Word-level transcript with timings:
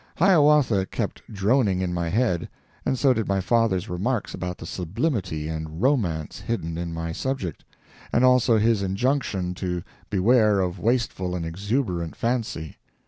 "Hiawatha" 0.17 0.87
kept 0.87 1.21
droning 1.31 1.79
in 1.81 1.93
my 1.93 2.09
head 2.09 2.49
and 2.87 2.97
so 2.97 3.13
did 3.13 3.27
my 3.27 3.39
father's 3.39 3.87
remarks 3.87 4.33
about 4.33 4.57
the 4.57 4.65
sublimity 4.65 5.47
and 5.47 5.79
romance 5.79 6.39
hidden 6.39 6.75
in 6.75 6.91
my 6.91 7.11
subject, 7.11 7.63
and 8.11 8.25
also 8.25 8.57
his 8.57 8.81
injunction 8.81 9.53
to 9.53 9.83
beware 10.09 10.59
of 10.59 10.79
wasteful 10.79 11.35
and 11.35 11.45
exuberant 11.45 12.15
fancy. 12.15 12.77